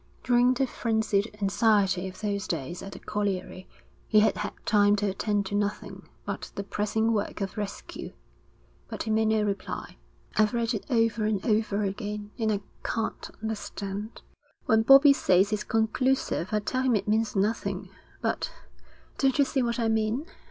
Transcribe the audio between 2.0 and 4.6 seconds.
of those days at the colliery, he had had